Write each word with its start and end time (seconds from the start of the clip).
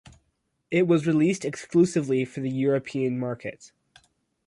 It 0.71 0.87
was 0.87 1.05
released 1.05 1.45
exclusively 1.45 2.25
for 2.25 2.39
the 2.39 2.49
European 2.49 3.19
market. 3.19 3.71